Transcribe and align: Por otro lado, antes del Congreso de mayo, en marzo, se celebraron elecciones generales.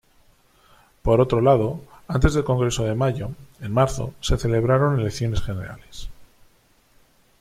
Por 1.03 1.21
otro 1.21 1.41
lado, 1.41 1.79
antes 2.07 2.33
del 2.33 2.43
Congreso 2.43 2.83
de 2.85 2.95
mayo, 2.95 3.33
en 3.59 3.71
marzo, 3.71 4.15
se 4.19 4.35
celebraron 4.39 4.99
elecciones 4.99 5.43
generales. 5.43 6.09